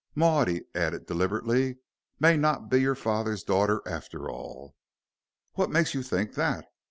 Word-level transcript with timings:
Maud," 0.15 0.47
he 0.47 0.63
added 0.73 1.05
deliberately, 1.05 1.77
"may 2.19 2.35
not 2.35 2.69
be 2.69 2.81
your 2.81 2.95
father's 2.95 3.43
daughter 3.43 3.83
after 3.85 4.31
all." 4.31 4.75
"What 5.53 5.69
makes 5.69 5.93
you 5.93 6.01
think 6.01 6.33
that?" 6.33 6.65